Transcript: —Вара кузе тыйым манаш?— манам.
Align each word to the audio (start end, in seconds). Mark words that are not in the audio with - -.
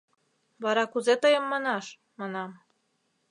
—Вара 0.63 0.83
кузе 0.91 1.15
тыйым 1.23 1.45
манаш?— 1.51 1.85
манам. 2.19 2.51